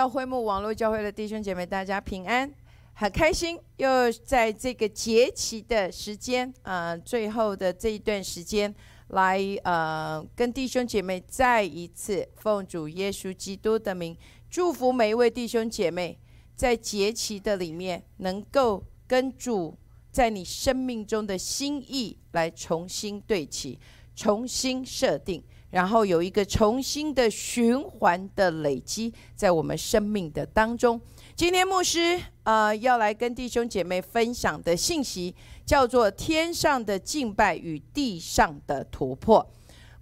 [0.00, 2.50] 会荣耀会幕网络教会的弟兄姐妹，大家平安，
[2.94, 8.74] 很开心又在这个节期的时间，呃，最后的这一段时间，
[9.08, 14.16] 来呃跟弟兄姐妹再一次奉主耶稣基督的名，
[14.48, 16.18] 祝福每一位弟兄姐妹，
[16.54, 19.76] 在节期的里面，能够跟主
[20.10, 23.78] 在你生命中的心意来重新对齐，
[24.14, 25.42] 重新设定。
[25.70, 31.00] 然后有一个重新的循环的累积，在我们生命的当中。
[31.36, 39.46] 今天牧师呃要来跟弟兄姐妹分享的信息，叫做“天上的敬拜与地上的突破”。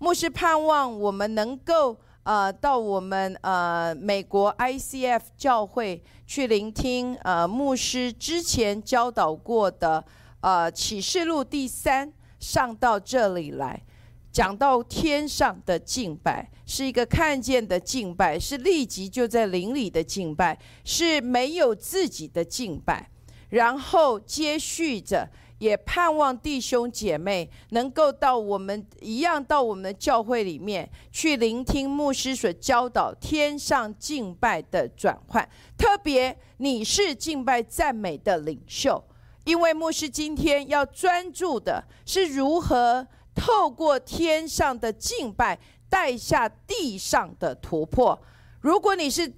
[0.00, 10.04] 牧师盼望我们能够呃到我们呃美国 ICF 教会去聆听呃牧师之前教导过的
[10.40, 13.82] 呃启示录第三上到这里来。
[14.30, 23.10] 讲到天上的敬拜，是一个看见的敬拜，是立即就在灵里的敬拜，是没有自己的敬拜。
[23.48, 25.26] 然后接续着，
[25.58, 35.48] 也盼望弟兄姐妹能够到我们一样到我们教会里面去聆听牧师所教导天上敬拜的转换。
[35.78, 39.02] 特别你是敬拜赞美的领袖，
[39.44, 43.08] 因为牧师今天要专注的是如何。
[43.38, 45.56] 透过天上的敬拜，
[45.88, 48.20] 带下地上的突破。
[48.60, 49.32] 如果你是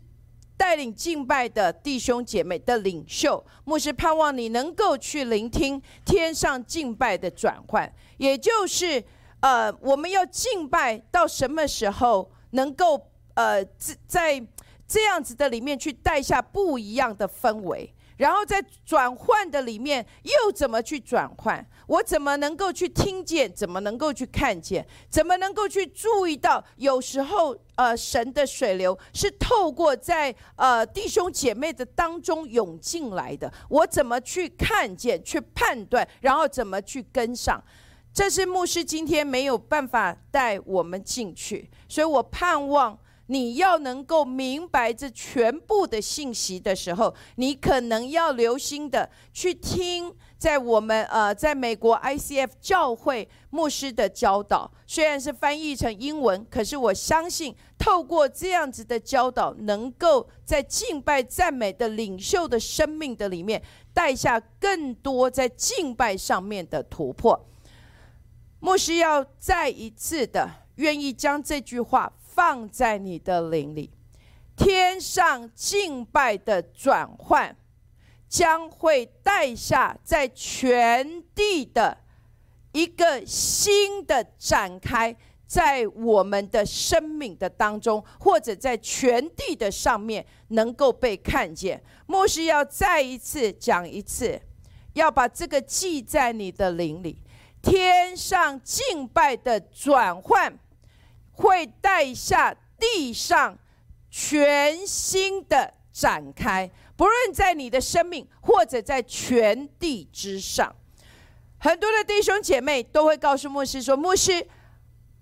[0.57, 9.03] 带领敬拜的弟兄姐妹的领袖，牧师盼望你能够去聆听天上敬拜的转换，也就是
[9.41, 13.01] 呃，我们要敬拜到什么时候，能够
[13.35, 13.65] 呃
[14.07, 14.43] 在
[14.87, 17.95] 这样子的里面去带下不一样的氛围。
[18.21, 21.67] 然后在转换的里面，又怎么去转换？
[21.87, 23.51] 我怎么能够去听见？
[23.55, 24.87] 怎么能够去看见？
[25.09, 26.63] 怎么能够去注意到？
[26.77, 33.51] 有时候，呃，神的水流是透过在呃弟兄姐妹的当中涌进来的。
[33.71, 36.07] 我怎么去看见、去判断？
[36.21, 37.59] 然后怎么去跟上？
[38.13, 42.99] 这是牧师今天没有办法带我们进去，所以我盼望。
[43.31, 63.63] 你要能够明白这全部的信息的时候，你可能要留心的去听，在我们呃，在美国 ICF 教会牧师的教导，虽然是翻译成英文，可是我相信透过这样子的教导，能够在敬拜赞美的领袖的生命的里面，
[63.95, 67.49] 带下更多在敬拜上面的突破。
[68.59, 72.13] 牧师要再一次的愿意将这句话。
[72.35, 73.91] 放在你的灵里，
[74.57, 77.57] 天上敬拜的转换
[78.29, 81.99] 将会带下在全地的
[82.73, 85.15] 一个新的展开，
[85.47, 91.83] 在我们的生命的当中，或者在全地的上面能够被看见。
[92.07, 94.41] 牧师要再一次讲一次，
[94.93, 97.21] 要把这个记在你的灵里，
[97.61, 100.57] 天上敬拜的转换。
[101.41, 103.59] 会带下地上
[104.11, 110.75] 全新的展开，不论在你的生命或者在全地之上，
[111.59, 114.47] 很多的弟兄姐妹都会告诉牧师说：“牧师，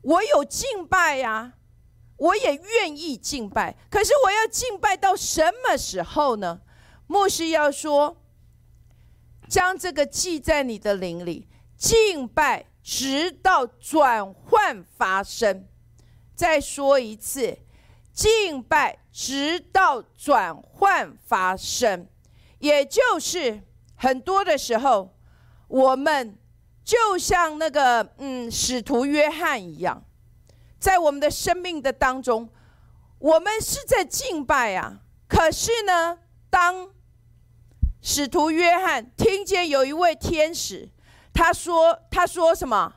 [0.03, 1.53] 我有敬拜呀，
[2.17, 6.61] 我也愿意敬拜，可是我要敬拜到什么时候呢？”
[7.07, 8.21] 牧师要说
[9.49, 15.67] ：“将这个记在你的灵里，敬拜直到转换发生。”
[16.39, 17.59] 再说一次，
[18.13, 22.07] 敬拜直到转换发生，
[22.61, 23.61] 也就是
[23.97, 25.19] 很多的时候，
[25.67, 26.39] 我们
[26.85, 30.05] 就像那个嗯使徒约翰一样，
[30.79, 32.49] 在我们的生命的当中，
[33.19, 35.01] 我们是在敬拜啊。
[35.27, 36.89] 可是呢，当
[38.01, 40.89] 使徒约翰听见有一位天使，
[41.35, 42.95] 他说：“他说什么？”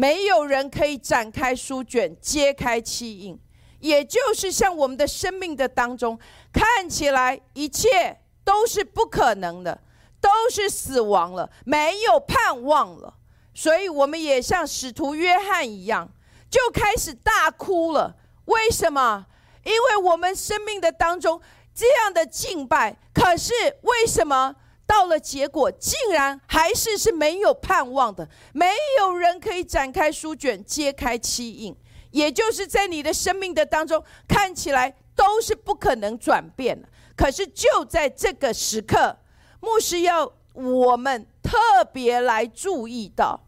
[0.00, 3.38] 没有人可以展开书卷，揭开气印，
[3.80, 6.18] 也就是像我们的生命的当中，
[6.50, 9.78] 看起来一切都是不可能的，
[10.18, 13.12] 都是死亡了，没有盼望了。
[13.52, 16.08] 所以我们也像使徒约翰一样，
[16.48, 18.16] 就开始大哭了。
[18.46, 19.26] 为什么？
[19.64, 21.38] 因为我们生命的当中
[21.74, 23.52] 这样的敬拜，可是
[23.82, 24.56] 为什么？
[24.90, 28.66] 到了结果，竟然还是是没有盼望的，没
[28.98, 31.76] 有人可以展开书卷，揭开七印，
[32.10, 36.88] 也就是在你的生命的当中，看起来都是不可能转变的。
[37.16, 39.16] 可是就在这个时刻，
[39.60, 43.40] 牧师要我们特别来注意到，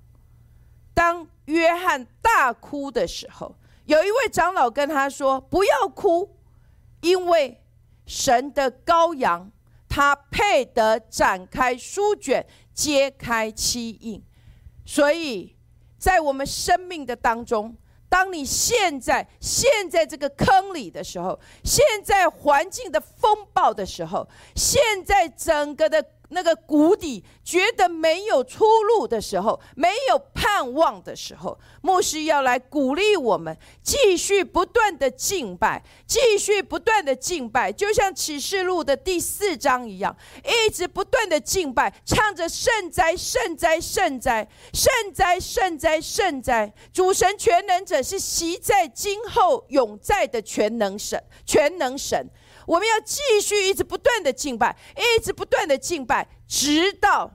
[0.95, 3.57] 当约翰大哭的时候，
[3.87, 6.37] 有一位长老跟他说：“不要哭，
[7.01, 7.61] 因为
[8.07, 9.51] 神的羔羊，
[10.33, 12.45] 配得展开书卷，
[12.75, 14.21] 揭开七印。
[14.85, 15.55] 所以
[15.99, 17.77] 在我们生命的当中，
[18.09, 26.05] 当你现在陷在这个坑里的时候，现在环境的风暴的时候，现在整个的。
[26.33, 52.29] 那个谷底觉得没有出路的时候，没有盼望的时候，牧师要来鼓励我们，继续不断的敬拜，继续不断的敬拜，就像启示录的第四章一样，一直不断的敬拜，唱着圣哉圣哉圣哉圣哉圣哉圣哉，主神全能者是习在今后永在的全能神，全能神。
[52.67, 57.31] 我们要继续一直不断的敬拜，一直不断的敬拜，直到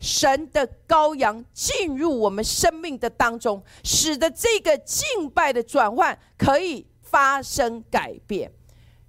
[0.00, 8.52] 神的羔羊进入我们生命的当中，使得这个敬拜的转换可以发生改变，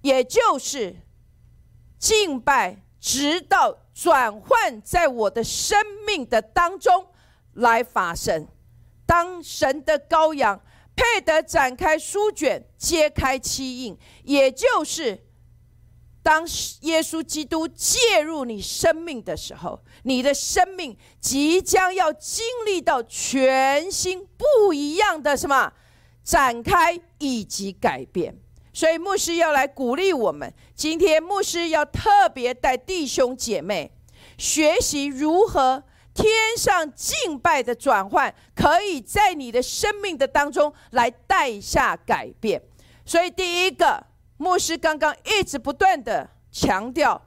[0.01, 0.95] 也就是
[1.99, 7.07] 敬拜，直到转换在我的生命的当中
[7.53, 8.47] 来发生。
[9.05, 10.61] 当神的羔羊
[10.95, 15.26] 配得展开书卷，揭开七印，也就是。
[16.27, 16.45] 当
[16.81, 25.71] 耶稣基督介入你生命的时候，你的生命即将要经历到全新不一样的什么
[26.25, 28.37] 展开以及改变。
[28.73, 33.89] 所以牧师要来鼓励我们，今天牧师要特别带弟兄姐妹
[34.37, 35.81] 学习如何
[36.13, 36.27] 天
[36.57, 42.61] 上敬拜的转换，可以在你的生命的当中来带下改变。
[43.05, 44.05] 所以第一个。
[44.37, 47.21] 牧师刚刚一直不断的强调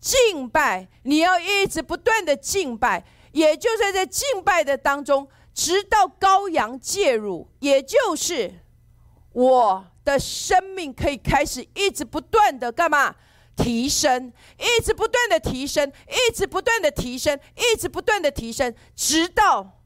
[0.00, 8.60] 敬拜，你要一直不断的敬拜，也就在这敬拜的当中，直到羔羊介入，也就是
[9.32, 13.14] 我的生命可以开始一直不断的干嘛？
[13.54, 19.82] 提升，一直不断的提升，一直不断的提升，一直不断的提升，直到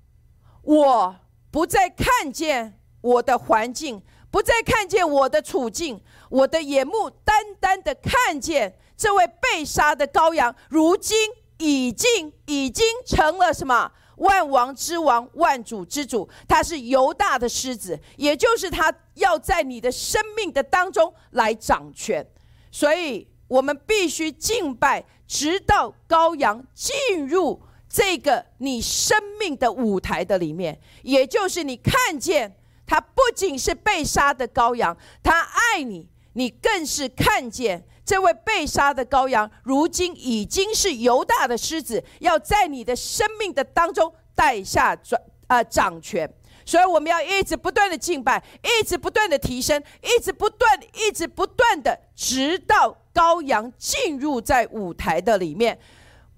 [0.63, 1.17] 我
[1.51, 4.01] 不再看见我的环境，
[4.37, 5.99] 不再看见我的处境。
[6.29, 11.17] 我的眼目单单的看见这位被杀的羔羊，如今
[11.57, 16.29] 已经已经成了什么万王之王、万主之主。
[16.47, 22.27] 他是犹大的狮子，也就是他要在你的生命的当中来掌权。
[22.71, 32.55] 所以我们必须敬拜，直到羔羊进入这个你生命的舞台的里面，也就是你看见
[32.87, 36.09] 他不仅是被杀的羔羊，他爱你。
[36.35, 46.31] 你更是看见这位被杀的羔羊，如今已经是犹大的狮子，要在你的生命的当中带下转呃掌权。
[46.67, 55.79] 所以我们要一直不断的敬拜，一直不断的提升，一直不断一直不断的，直到羔羊进入在舞台的里面。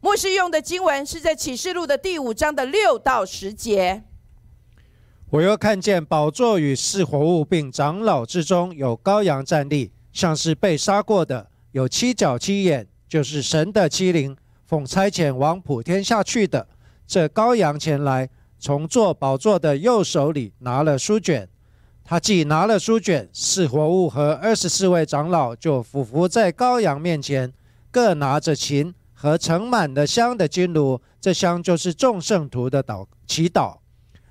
[0.01, 4.05] 牧师用的经文是在启示录的第五章的六到十节。
[5.31, 16.67] 我又看见宝座与四活物，并长老之中有羔羊站立，像是被杀过的，有七角七眼，就是神的七灵，奉差遣往普天下去的。
[17.07, 21.47] 这羔羊前来，从坐宝座的右手里拿了书卷。
[22.03, 27.53] 他既拿了书卷，四活物和二十四位长老就俯伏在羔羊面前，
[27.91, 33.77] 各拿着琴和盛满的香的金炉，这香就是众圣徒的祷祈祷。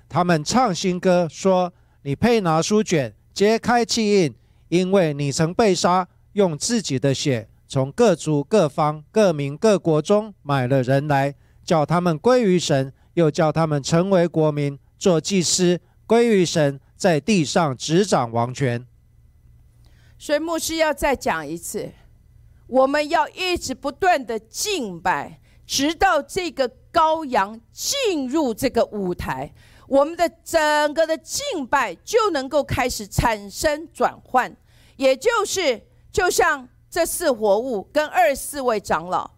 [0.08, 1.72] 他们唱新歌，说
[2.02, 4.34] ：“你配拿书卷，揭开气印，
[4.68, 18.86] 因为你曾被杀，用自己的血从各族、各方、各民、各国中买了人来，叫他们归于神，又叫他们成为国民，做祭司，归于神，在地上执掌王权。”
[20.18, 21.92] 所以牧师要再讲一次，
[22.66, 29.52] 我们要一直不断的敬拜，直到这个羔羊进入这个舞台。
[29.88, 34.54] 我们的整个的敬拜就能够开始产生转换，
[34.96, 39.30] 也就是就像这四活物跟二十四位长老，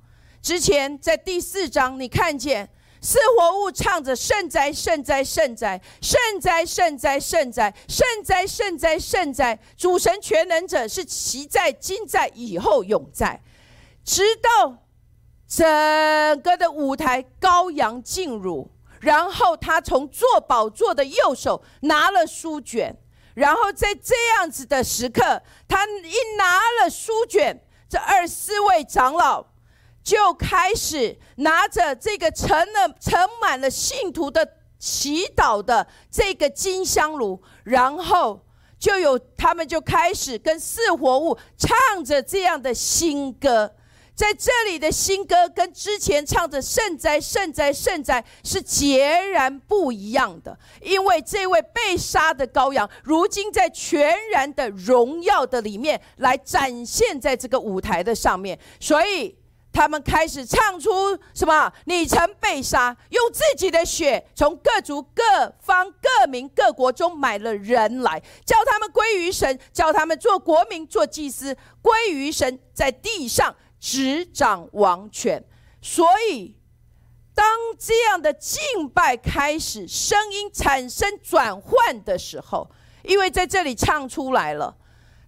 [0.43, 2.69] 之前在第四章你看见
[3.01, 13.41] 四活物唱着圣哉圣哉圣哉圣哉圣哉圣哉圣哉圣哉圣哉，主神全能者是其在今在以后永在，
[14.05, 14.77] 直到
[15.47, 15.65] 整
[16.41, 18.69] 个的舞台羔羊进入。
[19.01, 22.95] 然后他从坐宝座的右手拿了书卷，
[23.35, 29.47] 然后在这样子的时刻，他一拿了书卷，这二十四位长老
[30.03, 34.47] 就开始拿着这个盛了盛满了信徒的
[34.79, 38.45] 祈祷的这个金香炉，然后
[38.79, 43.75] 就有他们就开始跟四活物唱着这样的新歌。
[44.21, 59.35] 在这里的新歌跟之前唱着圣哉圣哉圣哉是截然不一样的，因为这位被杀的羔羊，如今在全然的荣耀的里面来展现在这个舞台的上面，所以
[59.73, 61.73] 他们开始唱出什么？
[61.87, 65.23] 你曾被杀，用自己的血从各族、各
[65.63, 73.57] 方、各民、各国中买了人来，叫他们归于神，叫他们做国民、做祭司，归于神，在地上。
[73.81, 75.43] 执掌王权，
[75.81, 76.55] 所以
[77.35, 77.47] 当
[77.79, 82.71] 这样的敬拜开始，声音产生转换的时候，
[83.03, 84.77] 因为在这里唱出来了，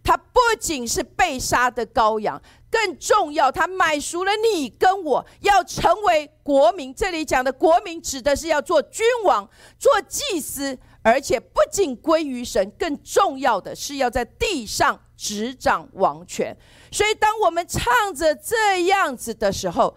[0.05, 2.41] 他不仅是被杀的羔羊，
[2.71, 6.95] 更重要，他买赎了你跟我，要成为国民。
[6.95, 16.57] 这里讲的国民，指的是要做君王、做祭司，而且不仅归于神，更重要的是要在地上执掌王权。
[16.93, 19.97] 所以，当我们唱着这样子的时候，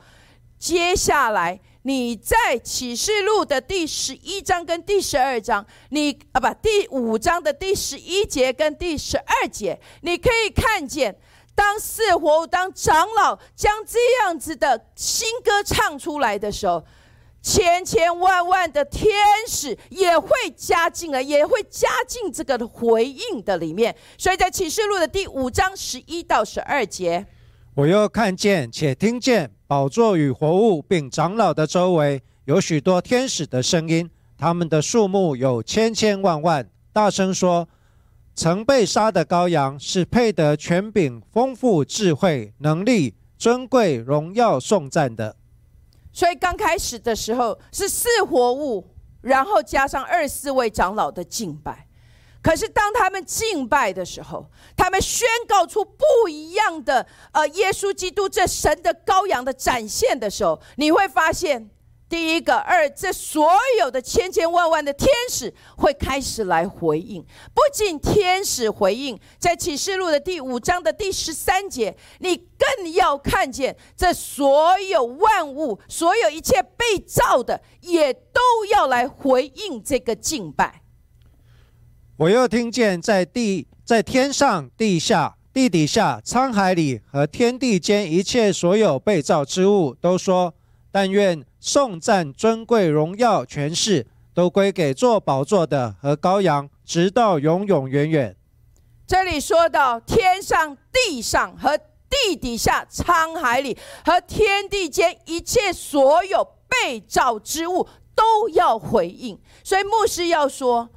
[0.58, 11.16] 接下来你在启示录的第十一章跟第十二章，你啊不，第五章的第十一节跟第十二节，你可以看见，
[11.54, 16.84] 当四活当长老将这样子的新歌唱出来的时候。
[17.46, 19.14] 千千万万的天
[19.48, 23.96] 使也会加进来，也会加进这个回应的里面。
[24.18, 27.24] 所以在启示录的第五章十一到十二节，
[27.76, 34.10] 我又看见且听见宝座与活物并长老的周围有许多天使的声音，
[34.40, 37.70] 他们的数目有千千万万，大声说
[38.34, 45.36] ：“曾被杀的羔羊是配得权柄、丰富、智慧、能力、尊贵、荣耀、颂赞的。”
[46.16, 51.88] 所以刚开始的时候是四活物，然后加上二四位长老的敬拜。
[52.42, 61.70] 可是当他们敬拜的时候，他们宣告出不一样的呃耶稣基督这神的羔羊的展现的时候，你会发现。
[62.16, 63.46] 第一个，二，这所
[63.78, 67.22] 有的千千万万的天使会开始来回应。
[67.54, 78.40] 不仅天使回应，在启示录的第五章的第十三节，你更要看见这所有万物，所有一切被造的，也都
[78.72, 80.84] 要来回应这个敬拜。
[82.16, 90.54] 我又听见在地、在天上、地下、地底下、沧海里和天地间一切所有被造之物，都说：
[90.96, 91.46] 但愿。
[91.60, 98.34] 颂赞、尊贵、荣耀、权势，都归给坐宝座的和羔羊，直到永永远远。
[99.06, 101.78] 这里说到天上、地上和
[102.10, 107.86] 地底下、沧海里和天地间一切所有被造之物
[108.16, 109.38] 都要回应。
[109.66, 110.88] 所以牧师要说：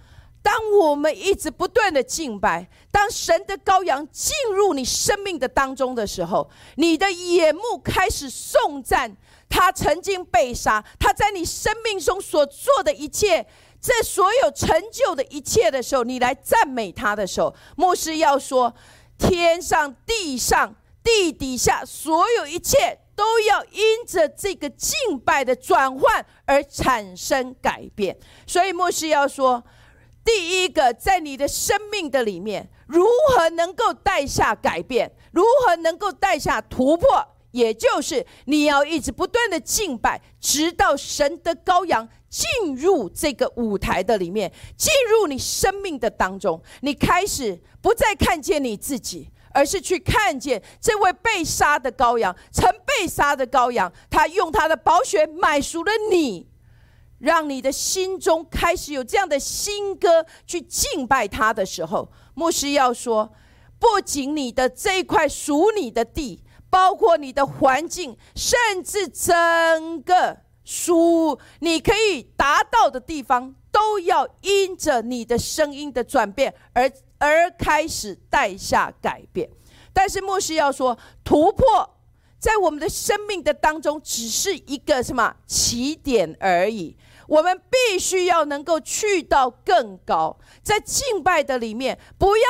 [0.41, 9.17] 当我们一直不断的敬拜，当神的羔羊进入你生命的当中的时候，你的眼目开始颂赞。
[9.49, 13.47] 他曾经被杀，他在你生命中所做的一切，
[13.81, 18.75] 这所有成就的一切的时候，你来赞美他的时候，牧师要说：
[19.17, 28.17] 天上、地上、地底下所有一切，都要因着这个敬拜的转换而产生改变。
[28.47, 29.65] 所以牧师要说：
[30.25, 35.11] 第一个，在你的生命的里面，如何能够带下改变？
[35.33, 37.27] 如何能够带下突破？
[37.59, 56.47] 也就是你要一直不断的敬拜，直到神的羔羊进入这个舞台的里面，进入你生命的当中，你开始不再看见你自己，而是去看见这位被杀的羔羊，曾被杀的羔羊，他用他的宝血买赎了你，
[57.19, 63.33] 让你的心中开始有这样的新歌去敬拜他的时候，牧师要说，
[63.81, 66.45] 不仅你的这块属你的地。
[66.71, 79.49] 包括你的环境，甚至整个书，你可以达到的地方，都要因着你的声音的转变而而开始带下改变。
[79.93, 81.99] 但是牧师要说，突破
[82.39, 86.97] 在我们的生命的当中，只是一个什么起点而已。
[87.27, 92.45] 我们必须要能够去到更高，在敬拜的里面，不要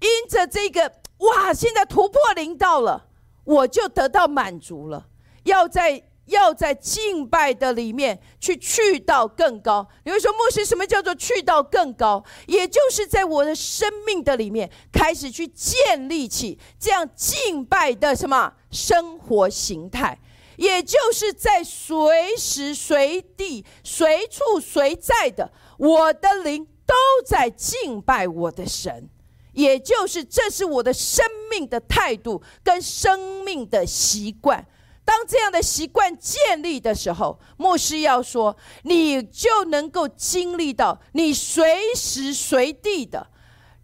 [0.00, 3.08] 因着这个哇，现在突破临到了。
[3.46, 5.06] 我就得到满足了。
[5.44, 9.86] 要在要在敬拜的里面去去到更高。
[10.04, 12.24] 你会说牧师，什么叫做去到更高？
[12.48, 20.18] 也就是在我的生命的里面开始去建立起这样敬拜的什么生活形态，
[20.56, 29.08] 也就是在随时随地、随处随在的我的灵都在敬拜我的神，
[29.56, 34.64] 也就是这是我的生命的态度跟生命的习惯。
[35.02, 43.26] 当这样的习惯建立的时候，牧师要说，你就能够经历到你随时随地的。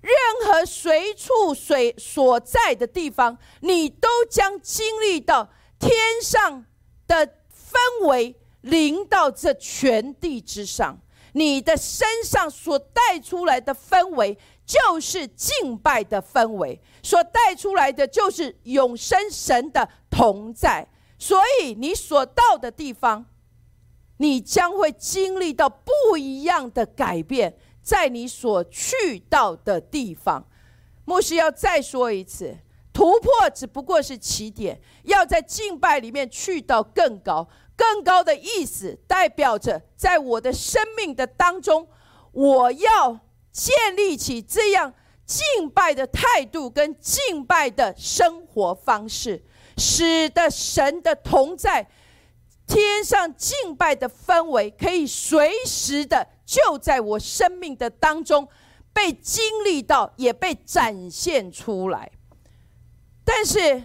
[0.02, 0.12] 任
[0.45, 5.49] 何随处随所在的地方，你都将经历到
[5.79, 6.67] 天上
[7.07, 11.00] 的氛围临到这全地之上。
[11.35, 14.37] 你的身上所带出来的氛围，
[14.73, 20.88] 就是敬拜的氛围，所带出来的就是永生神的同在。
[21.19, 23.26] 所以，你所到的地方，
[24.17, 27.59] 你将会经历到不一样的改变。
[27.83, 30.47] 在你所去到的地方，
[31.05, 32.57] 牧师要再说一次，
[32.93, 41.88] 突破只不过是起点，要在敬拜里面去到更高、更高的意思，代表着在我的生命的当中，
[42.31, 43.19] 我要
[43.53, 44.93] 建立起这样
[45.27, 49.45] 敬拜的态度跟敬拜的生活方式，
[49.77, 51.89] 使得神的同在。
[52.65, 58.49] 天上敬拜的氛围，可以随时的就在我生命的当中
[58.93, 62.11] 被经历到，也被展现出来。
[63.25, 63.85] 但是，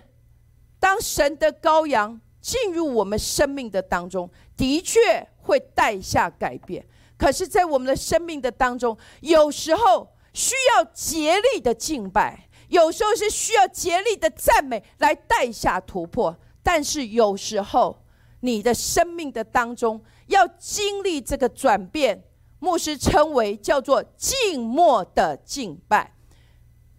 [0.80, 6.88] 当神的羔羊进入我们生命的当中，的确会带下改变。
[7.18, 16.38] 可是，在我们的生命的当中，有时候需要竭力的敬拜，有时候是需要竭力的赞美来带下突破。
[16.64, 18.04] 但是，有时候。
[18.42, 22.24] 你的生命的当中要经历这个转变，
[22.60, 26.14] 牧师称为叫做静默的敬拜。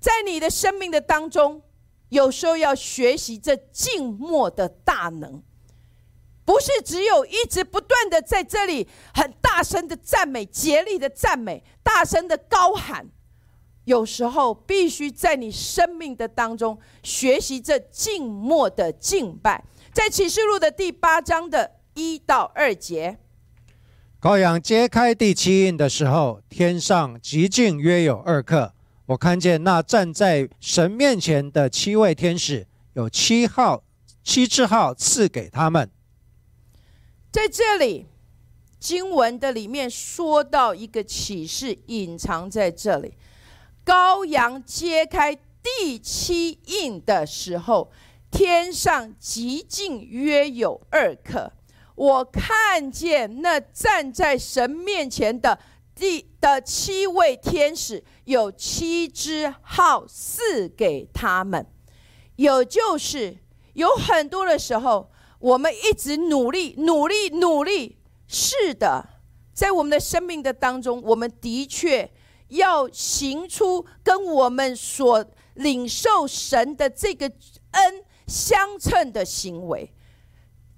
[0.00, 1.62] 在你的生命的当中，
[2.08, 5.40] 有时候要学习这静默的大能，
[6.48, 13.06] 不是只有一直不断的在这里很大声的赞美、竭力的赞美、大声的高喊。
[13.84, 19.62] 有时候必须在你生命的当中学习这静默的敬拜。
[19.92, 23.18] 在启示录的第八章的一到二节，
[24.18, 28.72] 羔羊揭开第七印的时候，天上极静约有二刻。
[29.04, 33.84] 我看见那站在神面前的七位天使，有七号
[34.24, 35.90] 七支号赐给他们。
[37.38, 38.04] 在这里
[38.80, 43.14] 经文的里面说到一个启示，隐藏在这里。
[43.86, 47.92] 羔羊揭开第七印的时候。
[48.30, 51.50] 天上极静约有二刻，
[51.94, 55.58] 我看见那站在神面前的
[55.94, 61.64] 第的七位天使，有七只号赐给他们。
[62.36, 63.38] 有就是
[63.72, 67.98] 有很多的时候，我们一直努力、努力、努力。
[68.26, 69.08] 是的，
[69.52, 72.10] 在我们的生命的当中，我们的确
[72.48, 75.24] 要行出跟我们所
[75.54, 77.26] 领受神的这个
[77.72, 78.04] 恩。
[78.30, 79.90] 相称的行为，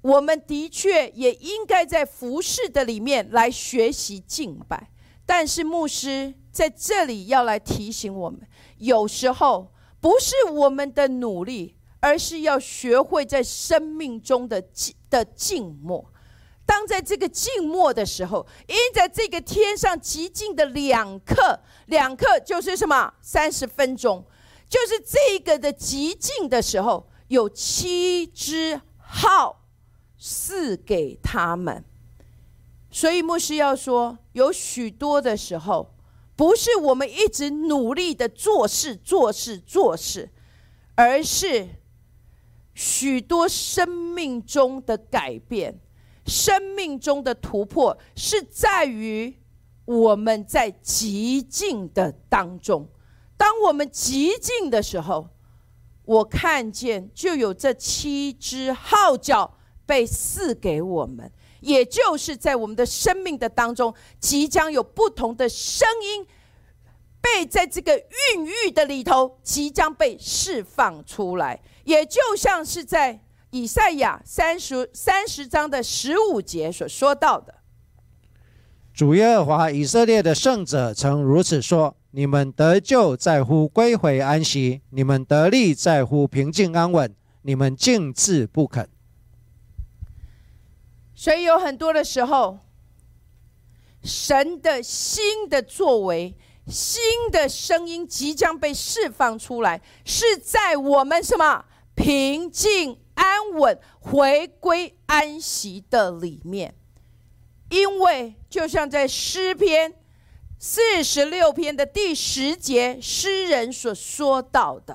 [0.03, 4.93] 我们的确也应该在服饰的里面来学习敬拜。
[5.27, 8.41] 但是牧师在这里要来提醒我们，
[8.79, 16.13] 有时候不是我们的努力，而是要学会在生命中的静的静默。
[16.67, 23.15] 当在这个静默的时候，因在这个天上极静的两刻，两刻就是什么？
[23.21, 24.25] 三十分钟，
[24.69, 27.07] 就是这个的极静的时候。
[27.31, 29.65] 有七支号
[30.19, 31.85] 赐给他们，
[32.91, 35.95] 所以牧师要说，有许多的时候，
[36.35, 40.29] 不是我们一直努力的做事、做事、做事，
[40.97, 41.69] 而是
[42.81, 45.79] 许多生命中的改变、
[46.25, 49.37] 生命中的突破，是在于
[49.85, 52.89] 我们在极静的当中。
[53.37, 55.29] 当我们极静的时候。
[56.07, 66.27] 我看见就有这七只号角被赐给我们，也就是在我们的生命的当中，即将有不同的声音
[67.21, 77.57] 被在这个孕育的里头即将被释放出来，也就像是在以赛亚三十三十章的十五节所说到的
[78.95, 88.89] ：“主耶和华以色列的圣者曾如此说。”你们得救在乎归回安息，你们得力在乎平静安稳，你们静自不肯。
[91.15, 92.59] 所以有很多的时候，
[94.03, 96.35] 神的新的作为、
[96.67, 97.01] 新
[97.31, 101.65] 的声音即将被释放出来，是在我们什么
[102.01, 106.75] 平静安稳、回归安息的里面。
[107.69, 109.95] 因为就像在诗篇。
[110.63, 114.95] 四十六篇的第十节，诗人所说到的。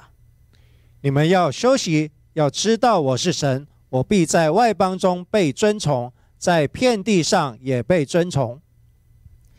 [1.01, 8.61] 你们要休息，要知道我是神，我必在外邦中被尊崇，在遍地上也被尊崇。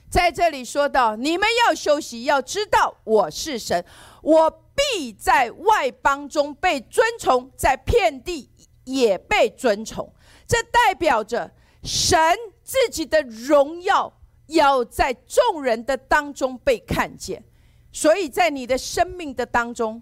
[0.08, 3.84] 在这里说到，你们要休息，要知道我是神，
[4.22, 8.50] 我必在外邦中被尊崇，在遍地
[8.84, 10.12] 也被尊崇。
[10.46, 12.18] 这代表着神
[12.62, 14.12] 自己的荣耀。
[14.48, 17.42] 要在众人的当中被看见，
[17.90, 20.00] 所以在你的生命的当中，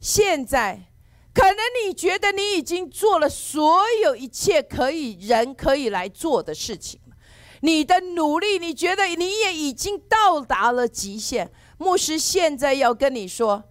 [0.00, 0.90] 现在
[1.32, 7.00] 可能你觉得你已经做了所有一切可以人可以来做的事情，
[7.60, 11.48] 你的努力，你觉得你也已经到达了极限。
[11.78, 13.62] 牧师现在要跟你说，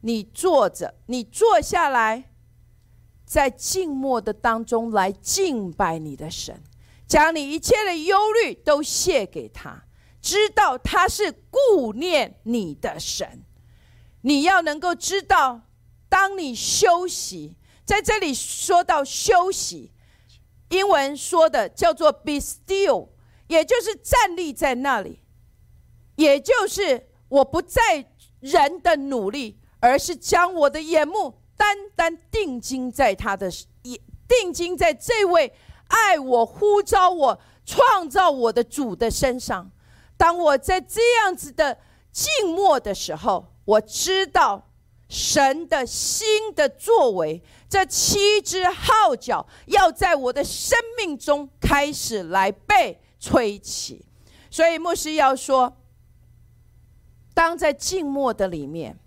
[0.00, 2.30] 你坐着，你坐下来，
[3.24, 6.62] 在静默的当中来敬拜你的神。
[7.06, 9.84] 将你一切的忧虑都卸给他，
[10.20, 13.42] 知道他是顾念你的神。
[14.20, 15.62] 你要能够知道，
[16.08, 19.92] 当你休息，在这里说到休息，
[20.68, 23.08] 英文说的叫做 “be still”，
[23.46, 25.20] 也就是站立在那里，
[26.16, 33.50] 也就是我不在人的努力，而是将我的眼目单单定睛在他的
[33.82, 35.52] 眼，定睛在这位。
[35.88, 39.70] 爱我、呼召我、创造我的主的身上。
[40.18, 41.78] 当我在这样子的
[42.12, 44.70] 静默的时候，我知道
[45.08, 54.04] 神的新的作为，这七只号角要在我的生命中开始来被吹起。
[54.50, 55.74] 所以牧师要说：
[57.32, 58.98] 当在静默的里面，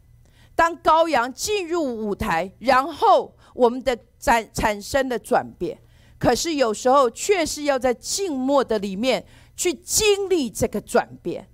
[0.62, 5.82] 当羔羊进入舞台，然后我们的产产生的转变。
[6.20, 11.50] 可是有时候，却是要在静默的里面去经历这个转变。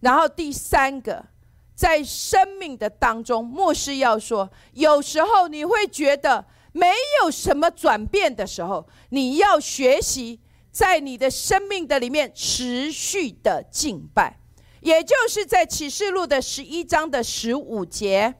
[0.00, 1.26] 然后第三个，
[1.74, 10.40] 在生命的当中，牧师要说，有时候你会觉得没有什么转变的时候，你要学习
[10.70, 14.40] 在你的生命的里面持续的敬拜，
[14.80, 18.36] 也就是在启示录的十一章的十五节。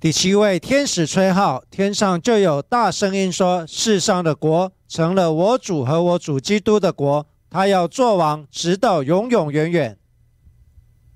[0.00, 9.98] 第七位天使吹号，天上就有大声音说：“世上的国成了我主和我主基督的国，他要做王，直到永永远远。”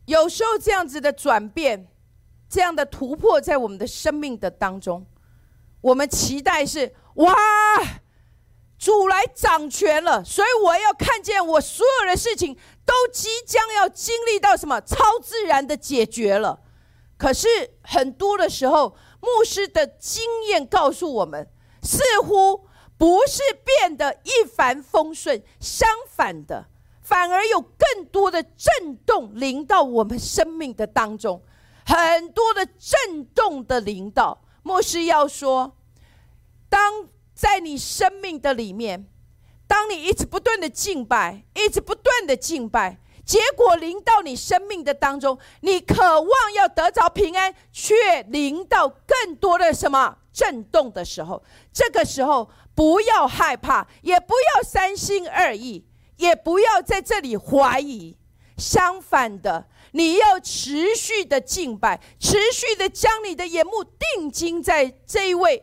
[0.07, 1.87] 有时候这样子的转变，
[2.51, 5.07] 这样的突破，在我们的生命的当中，
[5.81, 7.33] 我们期待是：哇，
[8.77, 16.59] 主来掌权了，所以我要看见我所有的事情都即将要经历到什么超自然的解决了。
[17.23, 17.47] 可是
[17.83, 21.49] 很多的时候，牧师的经验告诉我们，
[21.81, 22.67] 似乎
[22.99, 26.67] 不是变得一帆风顺，相反的，
[27.01, 31.41] 反而有更多的震动临到我们生命的当中，
[31.87, 34.43] 很多的震动的领导。
[34.65, 35.77] 牧师要说，
[36.69, 39.09] 当在你生命的里面，
[39.69, 42.99] 当你一直不断的敬拜，一直不断的敬拜。
[43.25, 55.85] 结果临到你生命的当中，你渴望要得着平安，却临到更多的什么震动的时候，这个时候不要害怕，也不要三心二意，
[56.17, 58.17] 也不要在这里怀疑。
[58.59, 65.63] 相反的，你要持续的敬拜，持续的将你的眼目定睛在这一位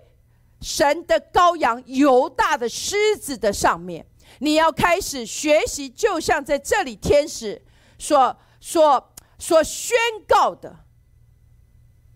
[0.61, 4.05] 神的羔羊犹大的狮子的上面。
[4.39, 7.61] 你要开始学习，就像在这里天使
[7.97, 9.97] 所所所宣
[10.27, 10.77] 告的：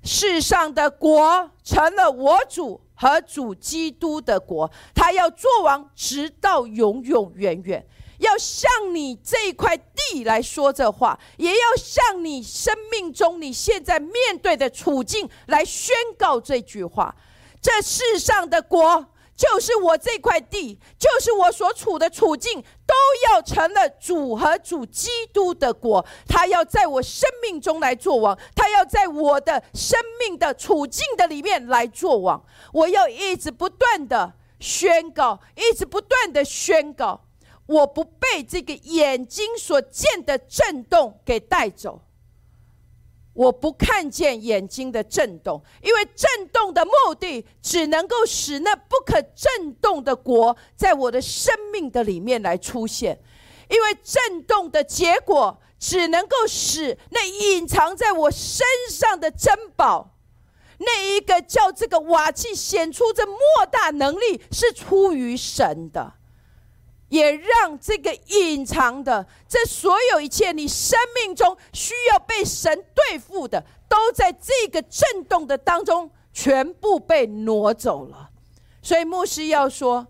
[0.03, 7.85] 世上的国成了我主和主基督的国，他要做王，直到永永远远。
[8.19, 17.13] 要向你这块地来说这话，也要向你生命中你现在面对的处境来宣告这句话：
[17.61, 19.12] 这世上的国。
[19.35, 22.93] 就是我这块地，就是我所处的处境，都
[23.27, 26.05] 要成了主和主基督的国。
[26.27, 32.45] 他要在我生命中来做王，他要在我的生命的处境的里面来做王。
[32.71, 37.25] 我要一直不断的宣告，一直不断的宣告，
[37.65, 42.01] 我不被这个眼睛所见的震动给带走。
[43.33, 53.19] 我不看见眼睛的震动，因为震动的目的只能够使那不可震动的国在我的生命的里面来出现，
[53.69, 60.15] 因为震动的结果只能够使那隐藏在我身上的珍宝，
[60.77, 63.37] 那一个叫这个瓦器显出这莫
[63.71, 66.13] 大能力是出于神的。
[67.13, 78.31] 也让这个隐藏的这所有一切，你生命中需要被神对付的，都在这个震动的当中全部被挪走了。
[78.81, 80.07] 所以牧师要说。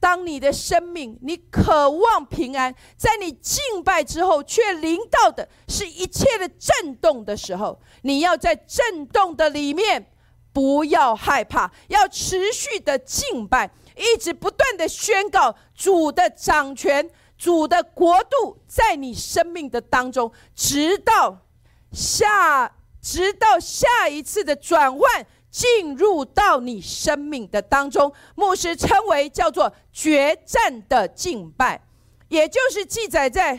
[0.00, 10.08] 当你的生命，你渴望平安，在你敬拜之后，却临到的是一切的震动的时候，你要在震动的里面，
[10.52, 21.46] 不要害怕，要持续的敬拜，一直不断的宣告主的掌权，主的国度在你生命的当中，直到
[21.92, 25.26] 下，直到下一次的转换。
[25.50, 31.80] 进入到你生命的当中，牧师称为叫做决战的敬拜，
[32.28, 33.58] 也就是记载在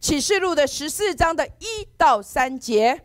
[0.00, 3.02] 启示录的十四章的一到三节。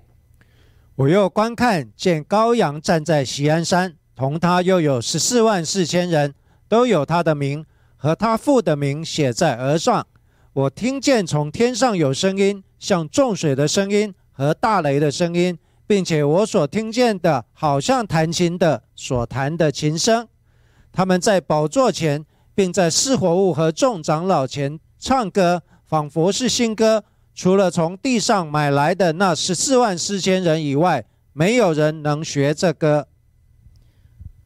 [0.96, 6.34] 我又观看，见羔羊站在锡安山，同他又有十四万四千人，
[6.72, 7.66] 都有他的名
[7.98, 10.08] 和他父的名写在额上。
[10.54, 15.60] 我听见从天上有声音，像众水的声音和大雷的声音。
[15.86, 20.26] 并且我所听见的，好像弹琴的所弹的琴声。
[20.94, 27.04] 他们在宝座前，并在四活物和众长老前唱歌，仿佛是新歌。
[27.36, 31.04] 除了从地上买来的那十四万四千人以外，
[31.34, 33.08] 没有人能学这歌。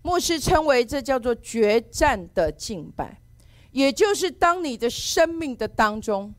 [0.05, 3.19] 牧师称为这叫做决战的敬拜，
[3.71, 6.31] 也就是当你的生命的当中，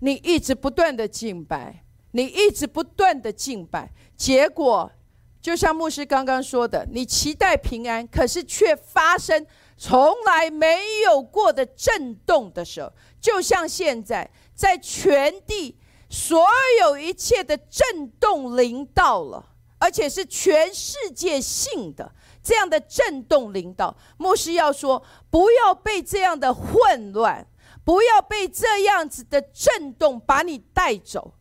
[0.00, 1.82] 你一直不断的敬拜。
[2.12, 4.90] 你一直不断的敬拜，结果
[5.40, 15.78] 就像牧师刚刚说的，你期待平安，可是却发生从来没有过的震动的时候，就像现在在全地
[16.10, 16.44] 所
[16.80, 23.96] 有一切的震动临到了，而且是全世界性的这样的震动领导。
[24.16, 27.46] 牧师要说，不要被这样的混乱，
[27.84, 31.34] 不要被这样子的震动把你带走。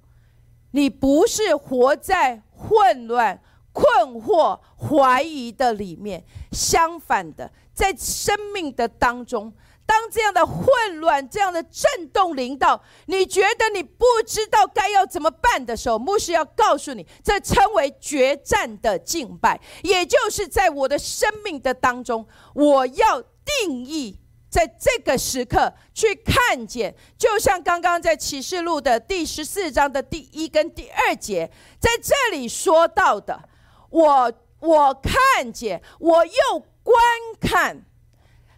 [0.72, 9.52] 你不是活在混乱、困惑、怀疑的里面，相反的，在生命的当中，
[9.90, 10.68] 当这样的混
[11.00, 24.20] 乱、这样的震动临到，你觉得你不知道该要怎么办的时候，牧师要告诉你，这称为决战的敬拜，也就是在我的生命的当中，我要定义。
[24.48, 33.48] 在这个时刻去看见，就像刚刚在启示录的第十四章的第一跟第二节，在这里说到的，
[33.92, 36.98] 我我看见，我又观
[37.40, 37.86] 看，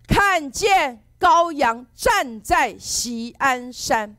[0.08, 4.18] 看见羔羊站在锡安山，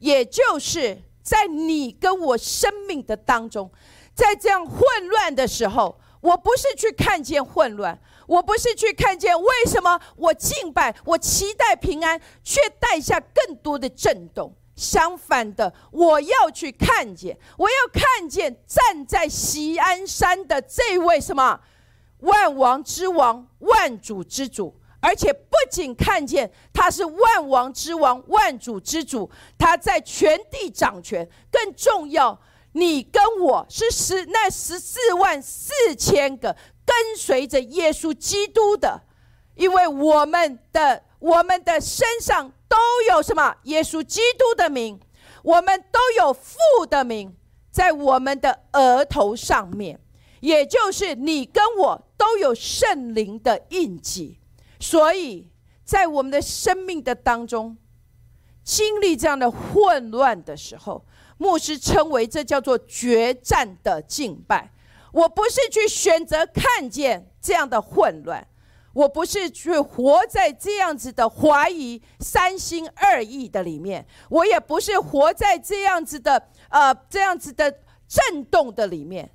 [0.00, 3.70] 也就是在你跟我生命的当中，
[4.12, 7.96] 在这样混乱的时候，我不是去看见混乱。
[8.26, 14.54] 我不是去看见为什么我敬拜，我期待平安，却带下更多的震动。
[14.76, 21.60] 相反的，我要去看见，我要看见站在锡安山的这位什么
[22.20, 31.28] 万王之王、万主之主，而且不仅看见他是万王之王、万主之主，他在全地掌权。
[31.50, 32.38] 更重要，
[32.72, 36.54] 你跟我是十那十四万四千个。
[36.84, 39.00] 跟随着耶稣基督的，
[39.54, 42.76] 因为我们的我们的身上都
[43.08, 43.54] 有什么？
[43.62, 44.98] 耶稣基督的名，
[45.44, 46.58] 我们都有父
[46.88, 47.36] 的名
[47.70, 50.00] 在我们的额头上面，
[50.40, 54.39] 也就是你跟我都有圣灵的印记。
[54.80, 55.48] 所以
[55.84, 57.76] 在我们的生命的当中，
[58.64, 61.04] 经历这样的混乱的时候，
[61.38, 64.72] 牧师称为这叫做决战的敬拜。
[65.12, 68.46] 我不是去选择看见这样的混乱，
[68.92, 79.30] 我不是去活在这样子的怀疑、三心二意的里面，我也不是活在这样子的呃这样子的震动的里面。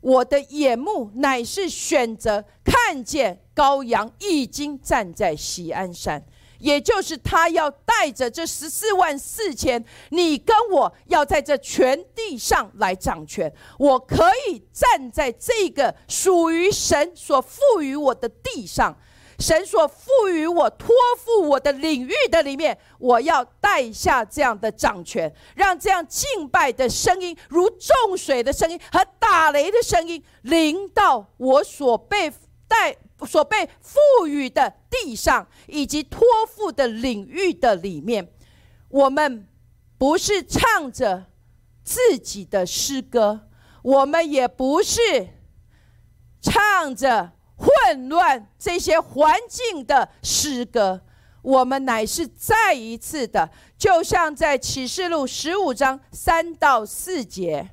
[0.00, 2.42] 我的眼目乃是选择
[2.86, 6.24] 看见羔羊已经站在西安山。
[6.58, 13.50] 也就是他要带着这十四万四千，你跟我要在这全地上来掌权。
[13.78, 18.94] 我可以站在这个属于神所赋予我的地上，
[19.38, 32.30] 神所赋予我托付我的领域的里面，我要带下这样的掌权，让这样敬拜的声音，如众水的声音和打雷的声音，临到我所被
[32.70, 32.96] 带。
[33.26, 38.32] 所被赋予的地上，以及托付的领域的里面，
[38.88, 39.46] 我们
[39.98, 41.26] 不是唱着
[41.84, 43.46] 自己的诗歌，
[43.82, 45.00] 我们也不是
[46.40, 51.02] 唱着混乱这些环境的诗歌，
[51.42, 57.68] 我们乃是再一次的，就像在启示录十五章三到四节，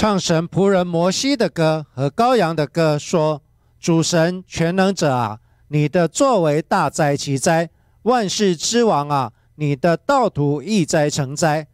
[0.00, 3.42] 唱神仆人摩西的歌和羔羊的歌，说
[3.78, 7.68] ：“主神全能者啊，你的作为大哉奇哉！
[8.04, 11.66] 万世之王啊，你的道途易哉成哉！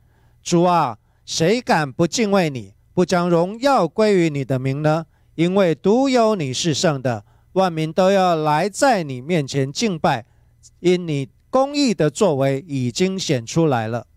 [0.43, 5.07] 主啊，谁敢不敬畏你，不将荣耀归于你的名呢？
[5.37, 10.27] 因为独有你是圣的，万民都要来在你面前敬拜，
[10.81, 14.09] 因你公义的作为已经显出来了。”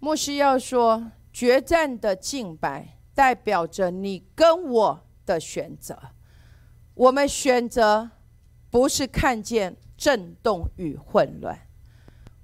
[0.00, 1.12] 牧师要说。
[1.32, 5.98] 决战的敬拜代表着你跟我的选择。
[6.94, 8.10] 我们选择
[8.70, 11.58] 不是看见震动与混乱，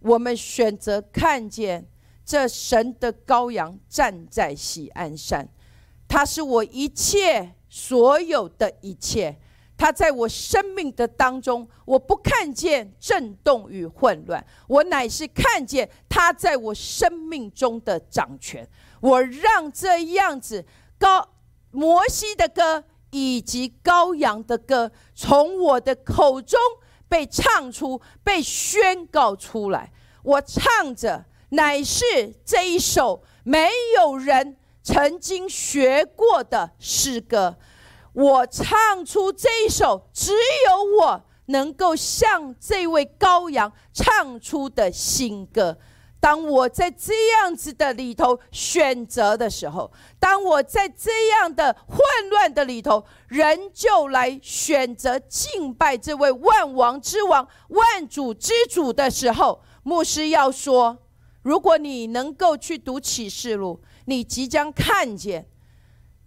[0.00, 1.86] 我们选择看见
[2.24, 5.48] 这神的羔羊站在喜安山，
[6.08, 9.38] 他是我一切所有的一切。
[9.76, 18.66] 他在我生命的当中，我不看见震动与混乱，我乃是看见他在我生命中的掌权。
[19.00, 20.64] 我让这样子
[20.98, 21.28] 高
[21.70, 26.58] 摩西的歌以及羔羊的歌从我的口中
[27.06, 29.92] 被唱出、被宣告出来。
[30.22, 37.56] 我唱着，乃是这一首没有人曾经学过的诗歌。
[38.16, 45.76] 我唱出这一首，只有我能够向这位羔羊唱出的新歌。
[46.18, 51.98] 当我在这样子的里头选择的时候，当我在这样的混
[52.30, 60.96] 乱的里头，人就来选择敬拜这位万王之王、万主之主的时候，牧师要说：
[61.42, 65.46] 如果你能够去读启示录，你即将看见。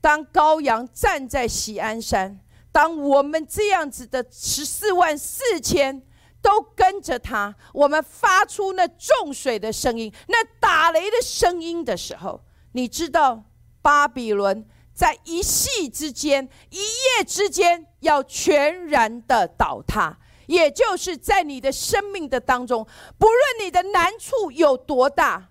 [0.02, 2.40] 当羔羊站在喜安山，
[2.72, 6.02] 当我们这样子的十四万四千
[6.42, 13.44] 都跟着他，我们发出那重水的声音、那打雷的声音的时候，你知道
[13.82, 25.50] 巴比伦在一夕之间、一夜之间要全然的倒塌，也就是在你的生命的当中，不论你的难处有多大。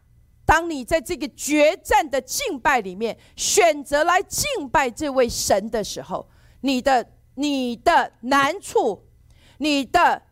[0.48, 6.26] 当你在这个决战的敬拜里面选择来敬拜这位神的时候，
[6.62, 9.06] 你的你的难处、
[9.58, 10.22] 你的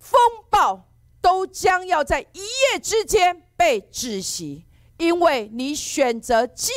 [0.00, 0.88] 风暴
[1.20, 4.64] 都将要在一夜之间被窒息，
[4.96, 6.72] 因为你选择敬，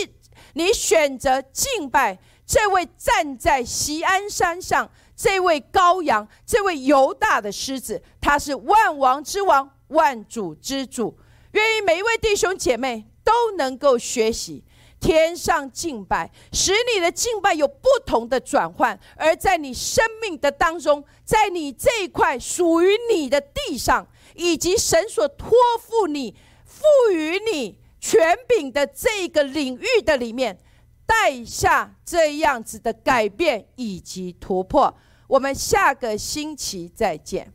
[0.55, 11.17] 你选择敬拜这位站在锡安山上这位羔羊，这位犹大的狮子，他是万王之王，万主之主。
[11.51, 14.63] 愿意每一位弟兄姐妹都能够学习
[14.99, 26.35] 天上敬拜，使你的敬拜有不同的转换，而在你生命的当中，在你这一块属于你的地上，以及神所托付你、
[26.65, 26.83] 赋
[27.13, 30.59] 予你权柄的这个领域的里面，
[31.05, 34.93] 带下这样子的改变以及突破。
[35.27, 37.53] 我们下个星期再见。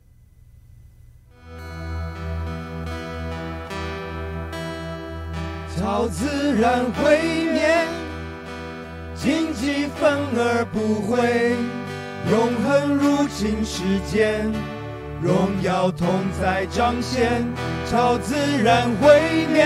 [5.76, 7.18] 超自然毁
[7.52, 7.88] 灭，
[9.16, 11.56] 荆棘反而不会，
[12.30, 14.52] 永恒入侵世间，
[15.20, 16.08] 荣耀同
[16.40, 17.44] 在彰显。
[17.90, 19.64] 超自然毁灭，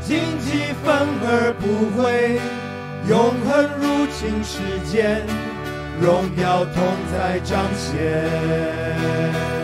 [0.00, 2.40] 荆棘反而不会，
[3.06, 4.60] 永恒入侵世
[4.90, 5.26] 间，
[6.00, 6.82] 荣耀同
[7.12, 9.63] 在彰显。